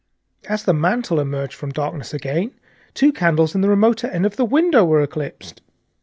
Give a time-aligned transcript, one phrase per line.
[0.49, 2.55] As the mantel emerged from darkness again,
[2.95, 5.61] two candles in the remoter end of the room were eclipsed.